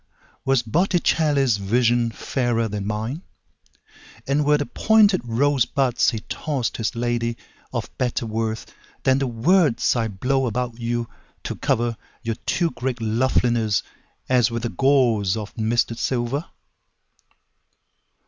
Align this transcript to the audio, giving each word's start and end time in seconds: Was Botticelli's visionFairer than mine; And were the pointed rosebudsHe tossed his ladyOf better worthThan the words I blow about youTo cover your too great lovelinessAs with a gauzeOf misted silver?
Was 0.45 0.63
Botticelli's 0.63 1.59
visionFairer 1.59 2.67
than 2.71 2.87
mine; 2.87 3.21
And 4.25 4.43
were 4.43 4.57
the 4.57 4.65
pointed 4.65 5.21
rosebudsHe 5.21 6.23
tossed 6.27 6.77
his 6.77 6.95
ladyOf 6.95 7.87
better 7.99 8.25
worthThan 8.25 9.19
the 9.19 9.27
words 9.27 9.95
I 9.95 10.07
blow 10.07 10.47
about 10.47 10.77
youTo 10.77 11.61
cover 11.61 11.95
your 12.23 12.35
too 12.47 12.71
great 12.71 12.97
lovelinessAs 12.97 14.49
with 14.49 14.65
a 14.65 14.69
gauzeOf 14.71 15.55
misted 15.55 15.99
silver? 15.99 16.45